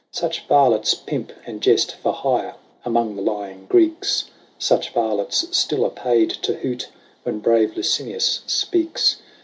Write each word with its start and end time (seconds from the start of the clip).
Such 0.09 0.47
varlets 0.47 0.95
pimp 0.95 1.31
and 1.45 1.61
jest 1.61 1.93
for 1.95 2.11
hire 2.11 2.55
among 2.83 3.15
the 3.15 3.21
lying 3.21 3.67
Greeks: 3.69 4.31
Such 4.57 4.93
varlets 4.95 5.45
still 5.55 5.85
are 5.85 5.91
paid 5.91 6.31
to 6.41 6.55
hoot 6.55 6.87
when 7.21 7.37
brave 7.37 7.77
Licinius 7.77 8.41
speaks. 8.47 9.17